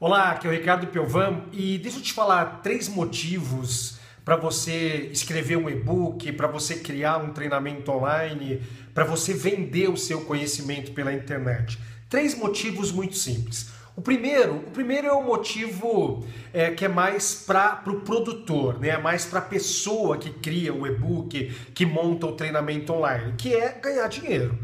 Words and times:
Olá, 0.00 0.30
aqui 0.30 0.46
é 0.46 0.50
o 0.50 0.52
Ricardo 0.52 0.86
Piovam 0.86 1.46
e 1.52 1.76
deixa 1.76 1.98
eu 1.98 2.02
te 2.02 2.12
falar 2.12 2.60
três 2.62 2.88
motivos 2.88 3.98
para 4.24 4.36
você 4.36 5.10
escrever 5.12 5.56
um 5.56 5.68
e-book, 5.68 6.30
para 6.34 6.46
você 6.46 6.76
criar 6.76 7.16
um 7.16 7.32
treinamento 7.32 7.90
online, 7.90 8.62
para 8.94 9.02
você 9.02 9.34
vender 9.34 9.90
o 9.90 9.96
seu 9.96 10.20
conhecimento 10.20 10.92
pela 10.92 11.12
internet. 11.12 11.80
Três 12.08 12.38
motivos 12.38 12.92
muito 12.92 13.16
simples. 13.16 13.70
O 13.96 14.00
primeiro, 14.00 14.58
o 14.58 14.70
primeiro 14.70 15.08
é 15.08 15.12
o 15.12 15.24
motivo 15.24 16.24
é, 16.52 16.70
que 16.70 16.84
é 16.84 16.88
mais 16.88 17.34
para 17.34 17.80
o 17.80 17.82
pro 17.82 18.00
produtor, 18.02 18.78
né? 18.78 18.96
mais 18.98 19.26
para 19.26 19.40
a 19.40 19.42
pessoa 19.42 20.16
que 20.16 20.30
cria 20.30 20.72
o 20.72 20.86
e-book, 20.86 21.52
que 21.74 21.84
monta 21.84 22.24
o 22.24 22.36
treinamento 22.36 22.92
online, 22.92 23.34
que 23.36 23.52
é 23.52 23.72
ganhar 23.72 24.06
dinheiro. 24.06 24.56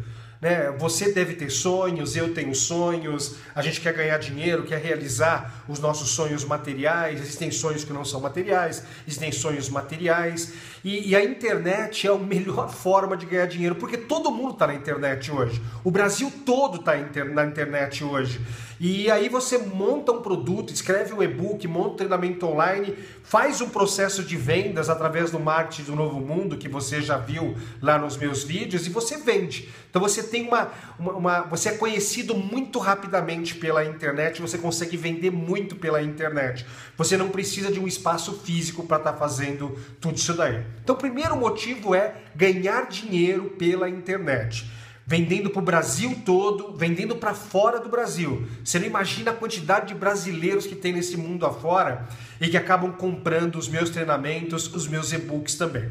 Né? 0.44 0.70
Você 0.72 1.10
deve 1.10 1.32
ter 1.36 1.48
sonhos, 1.48 2.14
eu 2.14 2.34
tenho 2.34 2.54
sonhos, 2.54 3.36
a 3.54 3.62
gente 3.62 3.80
quer 3.80 3.94
ganhar 3.94 4.18
dinheiro, 4.18 4.64
quer 4.64 4.78
realizar 4.78 5.64
os 5.66 5.78
nossos 5.78 6.10
sonhos 6.10 6.44
materiais, 6.44 7.18
existem 7.18 7.50
sonhos 7.50 7.82
que 7.82 7.94
não 7.94 8.04
são 8.04 8.20
materiais, 8.20 8.84
existem 9.08 9.32
sonhos 9.32 9.70
materiais, 9.70 10.52
e, 10.84 11.08
e 11.08 11.16
a 11.16 11.24
internet 11.24 12.06
é 12.06 12.10
a 12.10 12.18
melhor 12.18 12.68
forma 12.76 13.16
de 13.16 13.24
ganhar 13.24 13.46
dinheiro, 13.46 13.76
porque 13.76 13.96
todo 13.96 14.30
mundo 14.30 14.52
está 14.52 14.66
na 14.66 14.74
internet 14.74 15.32
hoje, 15.32 15.62
o 15.82 15.90
Brasil 15.90 16.30
todo 16.44 16.76
está 16.76 16.94
na 16.94 17.46
internet 17.46 18.04
hoje. 18.04 18.38
E 18.80 19.10
aí 19.10 19.28
você 19.28 19.56
monta 19.56 20.12
um 20.12 20.20
produto, 20.20 20.72
escreve 20.72 21.12
um 21.14 21.22
e-book, 21.22 21.66
monta 21.68 21.90
um 21.90 21.96
treinamento 21.96 22.44
online, 22.46 22.94
faz 23.22 23.60
um 23.60 23.68
processo 23.68 24.22
de 24.22 24.36
vendas 24.36 24.90
através 24.90 25.30
do 25.30 25.38
marketing 25.38 25.84
do 25.84 25.96
novo 25.96 26.20
mundo 26.20 26.58
que 26.58 26.68
você 26.68 27.00
já 27.00 27.16
viu 27.16 27.56
lá 27.80 27.96
nos 27.98 28.16
meus 28.16 28.42
vídeos 28.42 28.86
e 28.86 28.90
você 28.90 29.16
vende. 29.16 29.68
Então 29.88 30.02
você 30.02 30.24
tem 30.34 30.48
uma, 30.48 30.72
uma, 30.98 31.12
uma 31.12 31.40
você 31.42 31.68
é 31.68 31.72
conhecido 31.76 32.36
muito 32.36 32.80
rapidamente 32.80 33.54
pela 33.54 33.84
internet, 33.84 34.42
você 34.42 34.58
consegue 34.58 34.96
vender 34.96 35.30
muito 35.30 35.76
pela 35.76 36.02
internet. 36.02 36.66
Você 36.96 37.16
não 37.16 37.28
precisa 37.28 37.70
de 37.70 37.78
um 37.78 37.86
espaço 37.86 38.40
físico 38.40 38.82
para 38.82 38.96
estar 38.96 39.12
tá 39.12 39.18
fazendo 39.18 39.78
tudo 40.00 40.16
isso 40.16 40.34
daí. 40.34 40.64
Então 40.82 40.96
o 40.96 40.98
primeiro 40.98 41.36
motivo 41.36 41.94
é 41.94 42.16
ganhar 42.34 42.88
dinheiro 42.88 43.50
pela 43.50 43.88
internet 43.88 44.68
vendendo 45.06 45.50
para 45.50 45.60
o 45.60 45.64
Brasil 45.64 46.16
todo, 46.24 46.74
vendendo 46.78 47.16
para 47.16 47.34
fora 47.34 47.78
do 47.78 47.90
Brasil. 47.90 48.48
Você 48.64 48.78
não 48.78 48.86
imagina 48.86 49.32
a 49.32 49.34
quantidade 49.34 49.88
de 49.88 49.94
brasileiros 49.94 50.66
que 50.66 50.74
tem 50.74 50.94
nesse 50.94 51.14
mundo 51.16 51.44
afora 51.44 52.08
e 52.40 52.48
que 52.48 52.56
acabam 52.56 52.90
comprando 52.90 53.56
os 53.56 53.68
meus 53.68 53.90
treinamentos, 53.90 54.66
os 54.74 54.88
meus 54.88 55.12
e-books 55.12 55.56
também. 55.56 55.90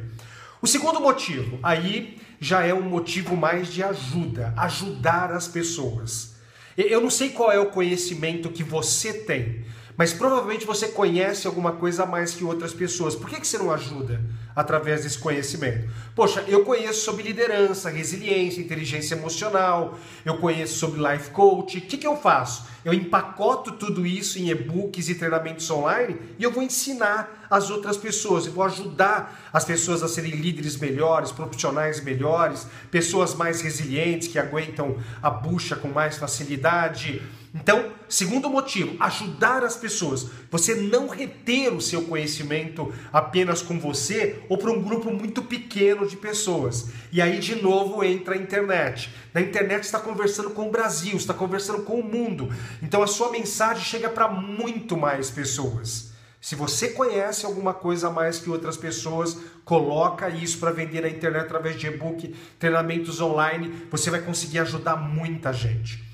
O 0.64 0.68
segundo 0.68 1.02
motivo, 1.02 1.60
aí 1.62 2.18
já 2.40 2.66
é 2.66 2.74
um 2.74 2.84
motivo 2.84 3.36
mais 3.36 3.68
de 3.68 3.84
ajuda, 3.84 4.54
ajudar 4.56 5.30
as 5.30 5.46
pessoas. 5.46 6.36
Eu 6.78 7.02
não 7.02 7.10
sei 7.10 7.32
qual 7.32 7.52
é 7.52 7.60
o 7.60 7.66
conhecimento 7.66 8.48
que 8.48 8.64
você 8.64 9.12
tem, 9.12 9.66
mas 9.98 10.14
provavelmente 10.14 10.66
você 10.66 10.88
conhece 10.88 11.46
alguma 11.46 11.74
coisa 11.74 12.04
a 12.04 12.06
mais 12.06 12.34
que 12.34 12.44
outras 12.44 12.74
pessoas. 12.74 13.16
Por 13.16 13.30
que, 13.30 13.40
que 13.40 13.48
você 13.48 13.58
não 13.58 13.72
ajuda 13.72 14.20
através 14.56 15.04
desse 15.04 15.18
conhecimento? 15.18 15.90
Poxa, 16.16 16.44
eu 16.48 16.64
conheço 16.64 17.02
sobre 17.02 17.24
liderança, 17.24 17.90
resiliência, 17.90 18.62
inteligência 18.62 19.16
emocional, 19.16 19.98
eu 20.26 20.38
conheço 20.38 20.78
sobre 20.80 21.00
life 21.00 21.30
coach. 21.30 21.78
O 21.78 21.82
que, 21.82 21.98
que 21.98 22.08
eu 22.08 22.18
faço? 22.18 22.66
Eu 22.84 22.94
empacoto 22.94 23.74
tudo 23.74 24.06
isso 24.06 24.38
em 24.40 24.50
e-books 24.50 25.08
e 25.08 25.16
treinamentos 25.16 25.70
online 25.70 26.20
e 26.38 26.44
eu 26.44 26.52
vou 26.52 26.62
ensinar 26.62 27.48
as 27.50 27.70
outras 27.70 27.96
pessoas, 27.96 28.46
eu 28.46 28.52
vou 28.52 28.64
ajudar 28.64 29.50
as 29.54 29.64
pessoas 29.64 30.04
a 30.04 30.08
serem 30.08 30.32
líderes 30.32 30.76
melhores, 30.78 31.32
profissionais 31.32 32.04
melhores, 32.04 32.68
pessoas 32.92 33.36
mais 33.36 33.62
resilientes 33.62 34.28
que 34.28 34.40
aguentam 34.40 34.98
a 35.22 35.30
bucha 35.30 35.76
com 35.76 35.88
mais 35.88 36.18
facilidade 36.18 37.22
então, 37.54 37.92
segundo 38.10 38.50
motivo, 38.50 38.96
ajudar 39.00 39.64
as 39.64 39.76
pessoas. 39.76 40.26
Você 40.50 40.74
não 40.74 41.08
reter 41.08 41.72
o 41.72 41.80
seu 41.80 42.02
conhecimento 42.06 42.92
apenas 43.12 43.62
com 43.62 43.80
você 43.80 44.40
ou 44.50 44.58
para 44.58 44.72
um 44.72 44.82
grupo 44.82 45.12
muito 45.12 45.44
pequeno 45.44 46.08
de 46.08 46.18
pessoas. 46.18 46.88
E 47.12 47.22
aí, 47.22 47.38
de 47.38 47.62
novo, 47.62 48.04
entra 48.04 48.34
a 48.34 48.38
internet. 48.38 49.14
Na 49.32 49.40
internet 49.40 49.84
está 49.84 50.00
conversando 50.00 50.50
com 50.50 50.68
o 50.68 50.72
Brasil, 50.72 51.16
está 51.16 51.34
conversando 51.34 51.84
com 51.84 52.00
o 52.00 52.04
mundo. 52.04 52.52
Então, 52.82 53.04
a 53.04 53.08
sua 53.08 53.30
mensagem 53.30 53.84
chega 53.84 54.10
para 54.10 54.28
muito 54.28 54.98
mais 54.98 55.30
pessoas. 55.30 56.12
Se 56.42 56.56
você 56.56 56.90
conhece 56.90 57.46
alguma 57.46 57.74
coisa 57.74 58.08
a 58.08 58.12
mais 58.12 58.40
que 58.40 58.50
outras 58.50 58.76
pessoas, 58.76 59.38
coloca 59.64 60.28
isso 60.28 60.58
para 60.58 60.72
vender 60.72 61.02
na 61.02 61.08
internet 61.08 61.46
através 61.46 61.80
de 61.80 61.88
e-book, 61.88 62.36
treinamentos 62.58 63.22
online, 63.22 63.88
você 63.92 64.10
vai 64.10 64.22
conseguir 64.22 64.60
ajudar 64.60 64.98
muita 64.98 65.54
gente. 65.54 66.13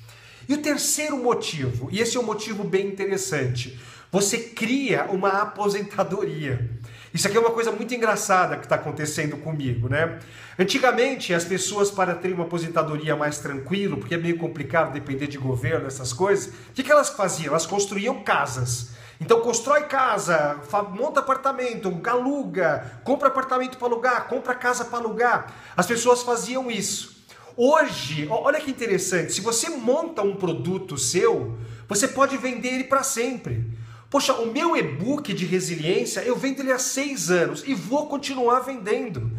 E 0.50 0.54
o 0.54 0.58
terceiro 0.58 1.16
motivo, 1.16 1.88
e 1.92 2.00
esse 2.00 2.16
é 2.16 2.20
um 2.20 2.24
motivo 2.24 2.64
bem 2.64 2.88
interessante, 2.88 3.78
você 4.10 4.36
cria 4.36 5.04
uma 5.04 5.42
aposentadoria. 5.42 6.68
Isso 7.14 7.28
aqui 7.28 7.36
é 7.36 7.40
uma 7.40 7.52
coisa 7.52 7.70
muito 7.70 7.94
engraçada 7.94 8.56
que 8.56 8.64
está 8.64 8.74
acontecendo 8.74 9.36
comigo, 9.36 9.88
né? 9.88 10.18
Antigamente, 10.58 11.32
as 11.32 11.44
pessoas, 11.44 11.88
para 11.88 12.16
terem 12.16 12.34
uma 12.34 12.46
aposentadoria 12.46 13.14
mais 13.14 13.38
tranquilo, 13.38 13.98
porque 13.98 14.16
é 14.16 14.18
meio 14.18 14.38
complicado 14.38 14.92
depender 14.92 15.28
de 15.28 15.38
governo, 15.38 15.86
essas 15.86 16.12
coisas, 16.12 16.48
o 16.48 16.72
que, 16.74 16.82
que 16.82 16.90
elas 16.90 17.10
faziam? 17.10 17.50
Elas 17.50 17.64
construíam 17.64 18.24
casas. 18.24 18.90
Então, 19.20 19.40
constrói 19.42 19.84
casa, 19.84 20.58
monta 20.90 21.20
apartamento, 21.20 21.96
aluga, 22.06 23.00
compra 23.04 23.28
apartamento 23.28 23.78
para 23.78 23.86
alugar, 23.86 24.26
compra 24.26 24.56
casa 24.56 24.84
para 24.84 24.98
alugar. 24.98 25.54
As 25.76 25.86
pessoas 25.86 26.24
faziam 26.24 26.68
isso. 26.68 27.19
Hoje, 27.62 28.26
olha 28.30 28.58
que 28.58 28.70
interessante, 28.70 29.34
se 29.34 29.42
você 29.42 29.68
monta 29.68 30.22
um 30.22 30.34
produto 30.34 30.96
seu, 30.96 31.58
você 31.86 32.08
pode 32.08 32.38
vender 32.38 32.68
ele 32.68 32.84
para 32.84 33.02
sempre. 33.02 33.66
Poxa, 34.08 34.32
o 34.32 34.50
meu 34.50 34.74
e-book 34.74 35.34
de 35.34 35.44
resiliência, 35.44 36.22
eu 36.22 36.36
vendo 36.36 36.60
ele 36.60 36.72
há 36.72 36.78
seis 36.78 37.30
anos 37.30 37.62
e 37.66 37.74
vou 37.74 38.06
continuar 38.06 38.60
vendendo. 38.60 39.30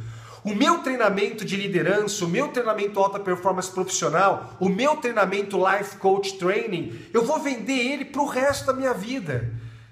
O 0.43 0.53
meu 0.53 0.83
treinamento 0.83 1.43
de 1.43 1.57
liderança, 1.57 2.23
o 2.23 2.27
meu 2.27 2.49
treinamento 2.49 2.99
alta 2.99 3.19
performance 3.19 3.71
profissional, 3.71 4.55
o 4.59 4.69
meu 4.69 4.97
treinamento 4.97 5.57
life 5.57 5.95
coach 5.97 6.37
training, 6.37 6.93
eu 7.11 7.25
vou 7.25 7.39
vender 7.39 7.73
ele 7.73 8.05
para 8.05 8.21
o 8.21 8.27
resto 8.27 8.67
da 8.67 8.73
minha 8.73 8.93
vida. 8.93 9.51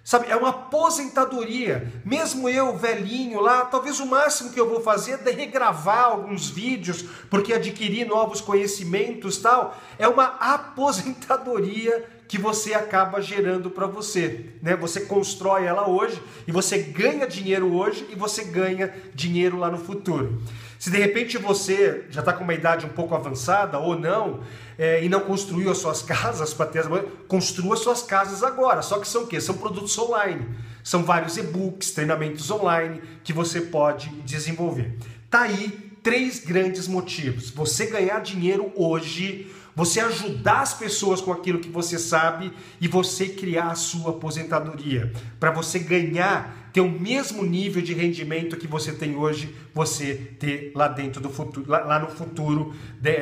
Sabe, 0.10 0.26
é 0.28 0.36
uma 0.36 0.50
aposentadoria. 0.50 1.94
Mesmo 2.04 2.50
eu, 2.50 2.76
velhinho 2.76 3.40
lá, 3.40 3.66
talvez 3.66 4.00
o 4.00 4.08
máximo 4.08 4.50
que 4.50 4.60
eu 4.60 4.68
vou 4.68 4.82
fazer 4.82 5.20
é 5.24 5.30
regravar 5.30 6.06
alguns 6.06 6.50
vídeos, 6.50 7.06
porque 7.30 7.54
adquirir 7.54 8.08
novos 8.08 8.42
conhecimentos 8.42 9.38
tal. 9.38 9.78
É 10.00 10.08
uma 10.08 10.24
aposentadoria 10.40 12.10
que 12.28 12.40
você 12.40 12.74
acaba 12.74 13.22
gerando 13.22 13.70
para 13.70 13.86
você. 13.86 14.48
Né? 14.64 14.76
Você 14.78 15.02
constrói 15.02 15.66
ela 15.66 15.88
hoje 15.88 16.20
e 16.48 16.52
você 16.52 16.80
ganha 16.80 17.28
dinheiro 17.28 17.72
hoje 17.72 18.08
e 18.10 18.16
você 18.16 18.44
ganha 18.46 18.92
dinheiro 19.14 19.60
lá 19.60 19.70
no 19.70 19.78
futuro. 19.78 20.42
Se 20.80 20.90
de 20.90 20.98
repente 20.98 21.38
você 21.38 22.06
já 22.10 22.22
está 22.22 22.32
com 22.32 22.46
uma 22.46 22.54
idade 22.54 22.86
um 22.86 22.90
pouco 22.90 23.14
avançada 23.14 23.78
ou 23.78 24.00
não, 24.00 24.40
é, 24.78 25.04
e 25.04 25.10
não 25.10 25.20
construiu 25.20 25.70
as 25.70 25.78
suas 25.78 26.02
casas 26.02 26.54
para 26.54 26.68
ter 26.68 26.80
as 26.80 26.88
construa 27.28 27.76
suas 27.76 28.02
casas 28.02 28.42
agora. 28.44 28.82
Só 28.82 28.98
que 28.98 29.08
são 29.08 29.24
o 29.24 29.28
quê? 29.28 29.42
São 29.42 29.58
produtos 29.58 29.98
online. 29.98 30.48
São 30.82 31.04
vários 31.04 31.36
e-books, 31.36 31.92
treinamentos 31.92 32.50
online 32.50 33.02
que 33.26 33.34
você 33.34 33.60
pode 33.60 34.10
desenvolver. 34.22 34.98
Tá 35.30 35.42
aí 35.42 35.68
três 36.02 36.40
grandes 36.40 36.88
motivos. 36.88 37.50
Você 37.50 37.88
ganhar 37.88 38.22
dinheiro 38.22 38.72
hoje 38.74 39.52
você 39.80 40.02
ajudar 40.02 40.60
as 40.60 40.74
pessoas 40.74 41.22
com 41.22 41.32
aquilo 41.32 41.58
que 41.58 41.70
você 41.70 41.98
sabe 41.98 42.52
e 42.82 42.88
você 42.90 43.30
criar 43.30 43.72
a 43.72 43.76
sua 43.76 44.10
aposentadoria. 44.10 45.14
Para 45.40 45.52
você 45.52 45.80
ganhar, 45.80 46.70
ter 46.74 46.82
o 46.82 46.92
mesmo 46.92 47.46
nível 47.46 47.82
de 47.82 47.94
rendimento 47.94 48.58
que 48.58 48.68
você 48.68 48.92
tem 48.92 49.16
hoje, 49.16 49.56
você 49.74 50.16
ter 50.38 50.74
lá 50.76 50.90
dentro 50.90 51.22
do 51.22 51.30
futuro, 51.30 51.72
lá, 51.72 51.98
no 51.98 52.10
futuro, 52.10 52.74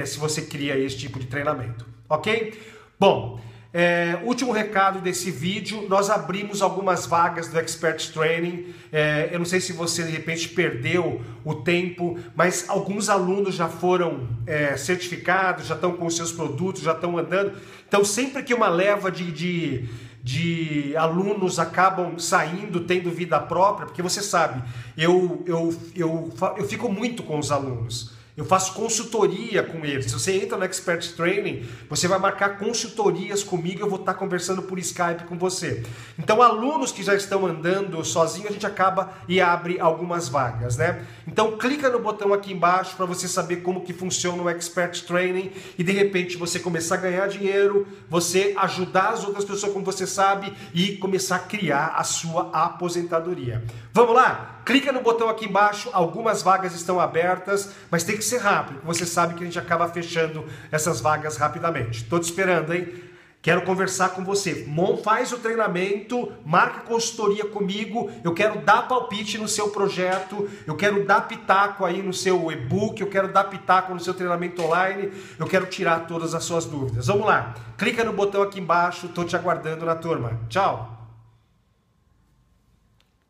se 0.03 0.17
você 0.17 0.41
cria 0.41 0.75
esse 0.75 0.97
tipo 0.97 1.19
de 1.19 1.27
treinamento. 1.27 1.85
Ok? 2.09 2.59
Bom, 2.99 3.39
é, 3.73 4.19
último 4.23 4.51
recado 4.51 4.99
desse 5.01 5.29
vídeo: 5.29 5.87
nós 5.89 6.09
abrimos 6.09 6.61
algumas 6.61 7.05
vagas 7.05 7.47
do 7.47 7.59
Expert 7.59 8.11
Training. 8.11 8.73
É, 8.91 9.29
eu 9.31 9.39
não 9.39 9.45
sei 9.45 9.59
se 9.59 9.73
você 9.73 10.03
de 10.03 10.11
repente 10.11 10.49
perdeu 10.49 11.21
o 11.43 11.55
tempo, 11.55 12.17
mas 12.35 12.65
alguns 12.69 13.09
alunos 13.09 13.55
já 13.55 13.67
foram 13.67 14.27
é, 14.45 14.77
certificados, 14.77 15.67
já 15.67 15.75
estão 15.75 15.93
com 15.93 16.05
os 16.05 16.15
seus 16.15 16.31
produtos, 16.31 16.81
já 16.81 16.93
estão 16.93 17.17
andando. 17.17 17.53
Então, 17.87 18.03
sempre 18.03 18.43
que 18.43 18.53
uma 18.53 18.69
leva 18.69 19.11
de, 19.11 19.31
de, 19.31 19.89
de 20.23 20.95
alunos 20.97 21.59
acabam 21.59 22.17
saindo, 22.17 22.81
tendo 22.81 23.11
vida 23.11 23.39
própria, 23.39 23.85
porque 23.85 24.01
você 24.01 24.21
sabe, 24.21 24.63
eu, 24.97 25.43
eu, 25.45 25.77
eu, 25.95 26.33
eu 26.57 26.67
fico 26.67 26.91
muito 26.91 27.23
com 27.23 27.37
os 27.37 27.51
alunos. 27.51 28.16
Eu 28.37 28.45
faço 28.45 28.73
consultoria 28.73 29.63
com 29.63 29.83
eles. 29.83 30.05
Se 30.05 30.13
você 30.13 30.33
entra 30.33 30.55
no 30.55 30.63
Expert 30.63 31.11
Training, 31.15 31.67
você 31.89 32.07
vai 32.07 32.19
marcar 32.19 32.59
consultorias 32.59 33.41
comigo, 33.41 33.81
eu 33.81 33.89
vou 33.89 33.99
estar 33.99 34.13
conversando 34.13 34.61
por 34.61 34.77
Skype 34.77 35.23
com 35.27 35.35
você. 35.35 35.83
Então, 36.19 36.39
alunos 36.39 36.91
que 36.91 37.01
já 37.01 37.15
estão 37.15 37.47
andando 37.47 38.05
sozinho, 38.05 38.47
a 38.47 38.51
gente 38.51 38.65
acaba 38.67 39.11
e 39.27 39.41
abre 39.41 39.79
algumas 39.79 40.29
vagas, 40.29 40.77
né? 40.77 41.03
Então, 41.27 41.57
clica 41.57 41.89
no 41.89 41.97
botão 41.97 42.31
aqui 42.31 42.53
embaixo 42.53 42.95
para 42.95 43.07
você 43.07 43.27
saber 43.27 43.63
como 43.63 43.81
que 43.81 43.91
funciona 43.91 44.43
o 44.43 44.49
Expert 44.49 45.01
Training 45.07 45.51
e 45.75 45.83
de 45.83 45.91
repente 45.91 46.37
você 46.37 46.59
começar 46.59 46.93
a 46.93 46.99
ganhar 46.99 47.27
dinheiro, 47.27 47.87
você 48.07 48.53
ajudar 48.55 49.13
as 49.13 49.25
outras 49.25 49.45
pessoas 49.45 49.73
como 49.73 49.83
você 49.83 50.05
sabe 50.05 50.53
e 50.75 50.95
começar 50.97 51.37
a 51.37 51.39
criar 51.39 51.95
a 51.95 52.03
sua 52.03 52.51
aposentadoria. 52.53 53.63
Vamos 53.91 54.13
lá? 54.13 54.56
Clica 54.67 54.91
no 54.91 54.99
botão 54.99 55.29
aqui 55.29 55.45
embaixo, 55.45 55.89
algumas 55.93 56.43
vagas 56.43 56.75
estão 56.75 56.99
abertas, 56.99 57.69
mas 57.89 58.03
tem 58.03 58.17
que 58.17 58.21
ser 58.21 58.39
rápido, 58.39 58.81
você 58.83 59.05
sabe 59.05 59.33
que 59.33 59.41
a 59.41 59.45
gente 59.45 59.57
acaba 59.57 59.87
fechando 59.87 60.45
essas 60.69 60.99
vagas 60.99 61.37
rapidamente. 61.37 62.03
Estou 62.03 62.19
te 62.19 62.25
esperando, 62.25 62.73
hein? 62.73 62.85
Quero 63.41 63.61
conversar 63.61 64.09
com 64.09 64.25
você. 64.25 64.67
Faz 65.05 65.31
o 65.31 65.37
treinamento, 65.37 66.33
marca 66.45 66.81
consultoria 66.81 67.45
comigo. 67.45 68.11
Eu 68.25 68.33
quero 68.33 68.59
dar 68.59 68.89
palpite 68.89 69.37
no 69.37 69.47
seu 69.47 69.69
projeto, 69.69 70.49
eu 70.67 70.75
quero 70.75 71.05
dar 71.05 71.29
pitaco 71.29 71.85
aí 71.85 72.03
no 72.03 72.11
seu 72.11 72.51
e-book, 72.51 72.99
eu 72.99 73.07
quero 73.07 73.29
dar 73.29 73.45
pitaco 73.45 73.93
no 73.93 74.01
seu 74.01 74.13
treinamento 74.13 74.61
online, 74.61 75.13
eu 75.39 75.47
quero 75.47 75.67
tirar 75.67 76.07
todas 76.07 76.35
as 76.35 76.43
suas 76.43 76.65
dúvidas. 76.65 77.07
Vamos 77.07 77.25
lá, 77.25 77.55
clica 77.77 78.03
no 78.03 78.11
botão 78.11 78.41
aqui 78.41 78.59
embaixo, 78.59 79.05
estou 79.05 79.23
te 79.23 79.33
aguardando 79.33 79.85
na 79.85 79.95
turma. 79.95 80.37
Tchau! 80.49 80.96